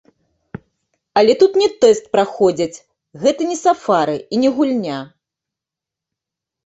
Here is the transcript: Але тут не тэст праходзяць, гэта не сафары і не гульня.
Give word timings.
Але 1.21 1.33
тут 1.43 1.59
не 1.63 1.67
тэст 1.83 2.03
праходзяць, 2.17 2.81
гэта 3.25 3.41
не 3.53 3.57
сафары 3.65 4.17
і 4.23 4.35
не 4.45 4.49
гульня. 4.59 4.99